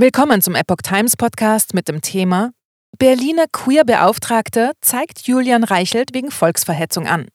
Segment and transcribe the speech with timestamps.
[0.00, 2.52] Willkommen zum Epoch Times Podcast mit dem Thema
[2.96, 7.28] Berliner Queer-Beauftragter zeigt Julian Reichelt wegen Volksverhetzung an.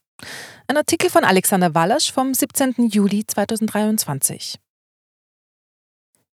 [0.65, 2.87] Ein Artikel von Alexander Wallasch vom 17.
[2.89, 4.55] Juli 2023.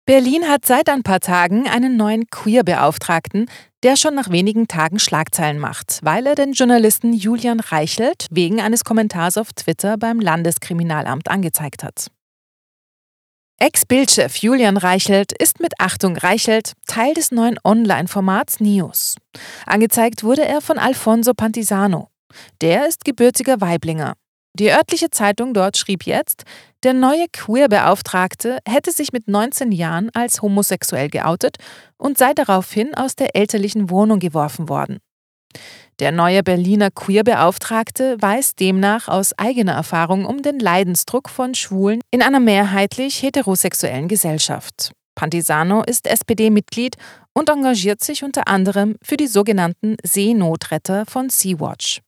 [0.05, 3.47] Berlin hat seit ein paar Tagen einen neuen Queer-Beauftragten,
[3.83, 8.85] der schon nach wenigen Tagen Schlagzeilen macht, weil er den Journalisten Julian Reichelt wegen eines
[8.85, 12.09] Kommentars auf Twitter beim Landeskriminalamt angezeigt hat.
[13.61, 19.17] Ex-Bildchef Julian Reichelt ist mit Achtung Reichelt Teil des neuen Online-Formats News.
[19.67, 22.09] Angezeigt wurde er von Alfonso Pantisano.
[22.61, 24.15] Der ist gebürtiger Weiblinger.
[24.55, 26.45] Die örtliche Zeitung dort schrieb jetzt,
[26.85, 31.57] der neue Queer-Beauftragte hätte sich mit 19 Jahren als homosexuell geoutet
[31.97, 34.99] und sei daraufhin aus der elterlichen Wohnung geworfen worden.
[35.99, 42.23] Der neue Berliner Queerbeauftragte weiß demnach aus eigener Erfahrung um den Leidensdruck von Schwulen in
[42.23, 44.93] einer mehrheitlich heterosexuellen Gesellschaft.
[45.17, 46.95] Pantisano ist SPD-Mitglied
[47.33, 52.01] und engagiert sich unter anderem für die sogenannten Seenotretter von Sea-Watch.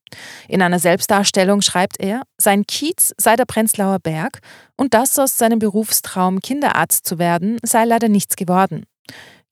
[0.47, 4.39] In einer Selbstdarstellung schreibt er, sein Kiez sei der Prenzlauer Berg
[4.77, 8.87] und das aus seinem Berufstraum Kinderarzt zu werden sei leider nichts geworden.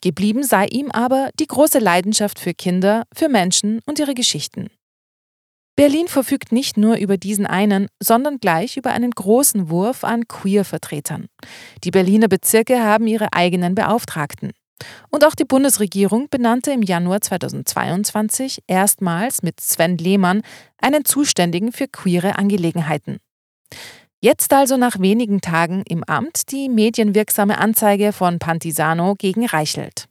[0.00, 4.68] Geblieben sei ihm aber die große Leidenschaft für Kinder, für Menschen und ihre Geschichten.
[5.74, 11.28] Berlin verfügt nicht nur über diesen einen, sondern gleich über einen großen Wurf an Queer-Vertretern.
[11.84, 14.52] Die Berliner Bezirke haben ihre eigenen Beauftragten.
[15.10, 20.42] Und auch die Bundesregierung benannte im Januar 2022 erstmals mit Sven Lehmann
[20.78, 23.18] einen Zuständigen für queere Angelegenheiten.
[24.20, 30.06] Jetzt also nach wenigen Tagen im Amt die medienwirksame Anzeige von Pantisano gegen Reichelt.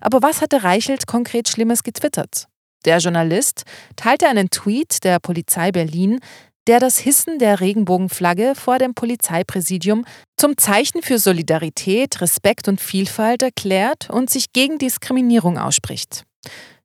[0.00, 2.48] Aber was hatte Reichelt konkret Schlimmes getwittert?
[2.84, 3.62] Der Journalist
[3.94, 6.18] teilte einen Tweet der Polizei Berlin,
[6.66, 10.04] der das Hissen der Regenbogenflagge vor dem Polizeipräsidium
[10.36, 16.24] zum Zeichen für Solidarität, Respekt und Vielfalt erklärt und sich gegen Diskriminierung ausspricht.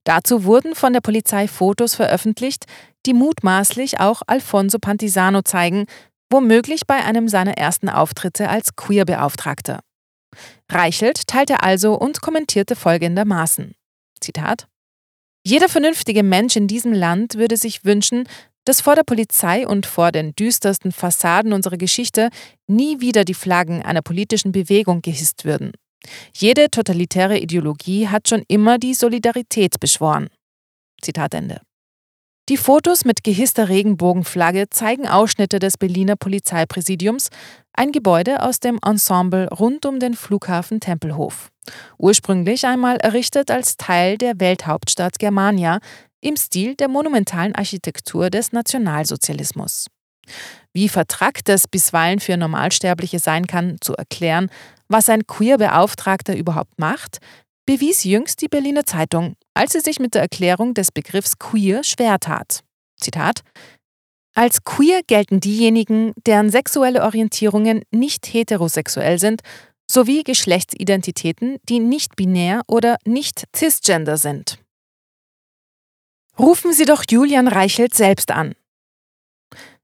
[0.03, 2.65] Dazu wurden von der Polizei Fotos veröffentlicht,
[3.05, 5.85] die mutmaßlich auch Alfonso Pantisano zeigen,
[6.31, 9.81] womöglich bei einem seiner ersten Auftritte als Queer-Beauftragter.
[10.69, 13.75] Reichelt teilte also und kommentierte folgendermaßen:
[14.19, 14.67] Zitat:
[15.45, 18.27] Jeder vernünftige Mensch in diesem Land würde sich wünschen,
[18.65, 22.29] dass vor der Polizei und vor den düstersten Fassaden unserer Geschichte
[22.67, 25.71] nie wieder die Flaggen einer politischen Bewegung gehisst würden.
[26.35, 30.29] Jede totalitäre Ideologie hat schon immer die Solidarität beschworen.
[31.01, 31.61] Zitat Ende.
[32.49, 37.29] Die Fotos mit gehisster Regenbogenflagge zeigen Ausschnitte des Berliner Polizeipräsidiums,
[37.73, 41.51] ein Gebäude aus dem Ensemble rund um den Flughafen Tempelhof.
[41.97, 45.79] Ursprünglich einmal errichtet als Teil der Welthauptstadt Germania
[46.19, 49.87] im Stil der monumentalen Architektur des Nationalsozialismus.
[50.73, 54.49] Wie vertrackt es bisweilen für Normalsterbliche sein kann, zu erklären,
[54.87, 57.19] was ein Queer-Beauftragter überhaupt macht,
[57.65, 62.19] bewies jüngst die Berliner Zeitung, als sie sich mit der Erklärung des Begriffs queer schwer
[62.19, 62.63] tat.
[62.99, 63.43] Zitat
[64.33, 69.41] Als queer gelten diejenigen, deren sexuelle Orientierungen nicht heterosexuell sind,
[69.89, 74.59] sowie Geschlechtsidentitäten, die nicht binär oder nicht cisgender sind.
[76.39, 78.55] Rufen Sie doch Julian Reichelt selbst an.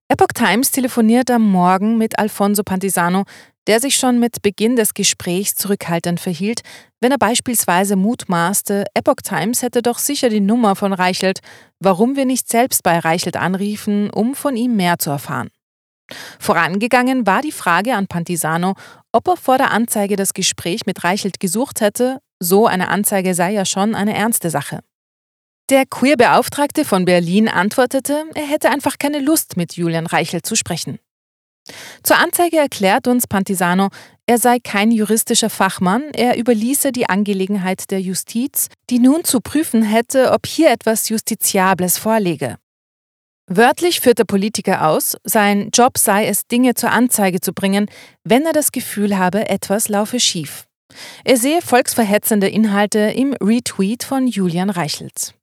[0.08, 3.26] Epoch Times telefoniert am Morgen mit Alfonso Pantisano,
[3.68, 6.62] der sich schon mit Beginn des Gesprächs zurückhaltend verhielt,
[7.02, 11.40] wenn er beispielsweise mutmaßte, Epoch Times hätte doch sicher die Nummer von Reichelt,
[11.80, 15.50] warum wir nicht selbst bei Reichelt anriefen, um von ihm mehr zu erfahren.
[16.40, 18.76] Vorangegangen war die Frage an Pantisano,
[19.12, 23.52] ob er vor der Anzeige das Gespräch mit Reichelt gesucht hätte, so eine Anzeige sei
[23.52, 24.80] ja schon eine ernste Sache.
[25.70, 30.98] Der Queer-Beauftragte von Berlin antwortete, er hätte einfach keine Lust, mit Julian Reichelt zu sprechen.
[32.04, 33.90] Zur Anzeige erklärt uns Pantisano,
[34.26, 39.84] er sei kein juristischer Fachmann, er überließe die Angelegenheit der Justiz, die nun zu prüfen
[39.84, 42.58] hätte, ob hier etwas Justiziables vorlege.
[43.50, 47.90] Wörtlich führt der Politiker aus, sein Job sei es, Dinge zur Anzeige zu bringen,
[48.26, 50.66] wenn er das Gefühl habe, etwas laufe schief.
[51.24, 55.34] Er sehe volksverhetzende Inhalte im Retweet von Julian Reichelt.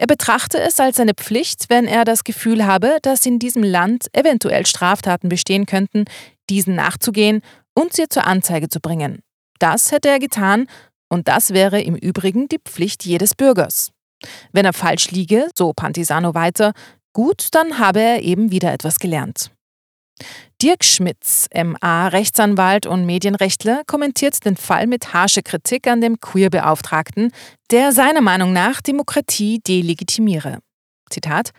[0.00, 4.06] Er betrachte es als seine Pflicht, wenn er das Gefühl habe, dass in diesem Land
[4.12, 6.04] eventuell Straftaten bestehen könnten,
[6.48, 7.42] diesen nachzugehen
[7.74, 9.20] und sie zur Anzeige zu bringen.
[9.58, 10.66] Das hätte er getan,
[11.10, 13.90] und das wäre im Übrigen die Pflicht jedes Bürgers.
[14.52, 16.74] Wenn er falsch liege, so Pantisano weiter,
[17.12, 19.50] gut, dann habe er eben wieder etwas gelernt.
[20.60, 27.32] Dirk Schmitz, MA, Rechtsanwalt und Medienrechtler, kommentiert den Fall mit harscher Kritik an dem Queer-Beauftragten,
[27.70, 30.58] der seiner Meinung nach Demokratie delegitimiere.
[31.10, 31.50] Zitat: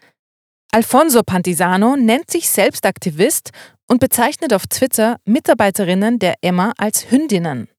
[0.71, 3.51] Alfonso Pantisano nennt sich selbst Aktivist
[3.87, 7.69] und bezeichnet auf Twitter Mitarbeiterinnen der Emma als Hündinnen.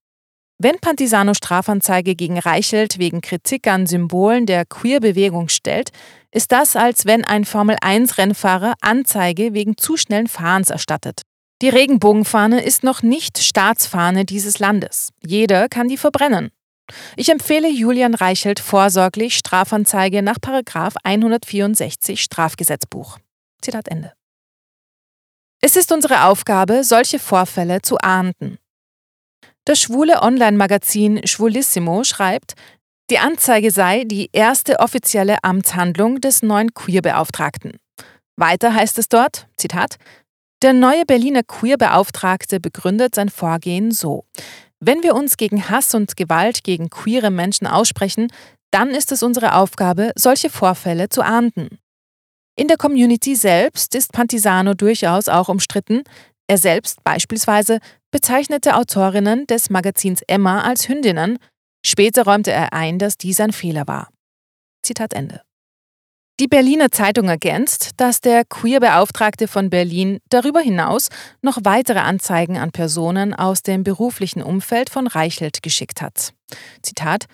[0.62, 5.90] Wenn Pantisano Strafanzeige gegen Reichelt wegen Kritik an Symbolen der Queer-Bewegung stellt,
[6.32, 11.22] ist das, als wenn ein Formel-1-Rennfahrer Anzeige wegen zu schnellen Fahrens erstattet.
[11.62, 15.10] Die Regenbogenfahne ist noch nicht Staatsfahne dieses Landes.
[15.24, 16.50] Jeder kann die verbrennen.
[17.16, 20.38] Ich empfehle Julian Reichelt vorsorglich Strafanzeige nach
[21.04, 23.18] 164 Strafgesetzbuch.
[23.60, 24.12] Zitat Ende.
[25.60, 28.58] Es ist unsere Aufgabe, solche Vorfälle zu ahnden.
[29.66, 32.54] Das schwule Online-Magazin Schwulissimo schreibt,
[33.10, 37.72] die Anzeige sei die erste offizielle Amtshandlung des neuen Queer-Beauftragten.
[38.36, 39.96] Weiter heißt es dort, Zitat,
[40.62, 44.24] der neue Berliner Queer-Beauftragte begründet sein Vorgehen so.
[44.78, 48.28] Wenn wir uns gegen Hass und Gewalt gegen queere Menschen aussprechen,
[48.70, 51.78] dann ist es unsere Aufgabe, solche Vorfälle zu ahnden.
[52.56, 56.02] In der Community selbst ist Pantisano durchaus auch umstritten.
[56.46, 57.80] Er selbst beispielsweise
[58.10, 61.38] bezeichnete Autorinnen des Magazins Emma als Hündinnen,
[61.84, 64.08] Später räumte er ein, dass dies ein Fehler war.
[64.82, 65.42] Zitat Ende.
[66.40, 71.10] Die Berliner Zeitung ergänzt, dass der Queer-Beauftragte von Berlin darüber hinaus
[71.42, 76.32] noch weitere Anzeigen an Personen aus dem beruflichen Umfeld von Reichelt geschickt hat.
[76.82, 77.26] Zitat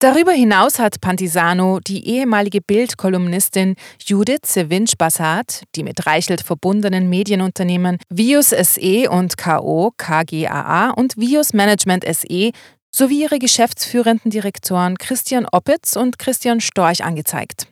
[0.00, 3.74] Darüber hinaus hat Pantisano die ehemalige Bildkolumnistin
[4.06, 12.04] Judith Sevinch-Bassat, die mit Reichelt verbundenen Medienunternehmen Vius SE und KO, KGAA und Vius Management
[12.04, 12.52] SE
[12.90, 17.68] sowie ihre geschäftsführenden Direktoren Christian Oppitz und Christian Storch angezeigt.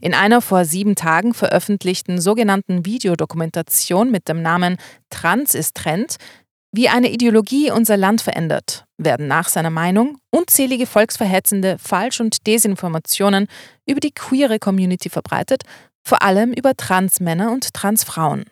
[0.00, 4.76] In einer vor sieben Tagen veröffentlichten sogenannten Videodokumentation mit dem Namen
[5.10, 6.16] Trans ist Trend,
[6.72, 13.48] wie eine Ideologie unser Land verändert, werden nach seiner Meinung unzählige volksverhetzende Falsch- und Desinformationen
[13.86, 15.62] über die queere Community verbreitet,
[16.04, 18.44] vor allem über Transmänner und Transfrauen.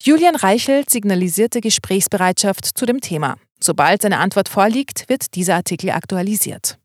[0.00, 3.36] Julian Reichelt signalisierte Gesprächsbereitschaft zu dem Thema.
[3.62, 6.78] Sobald eine Antwort vorliegt, wird dieser Artikel aktualisiert.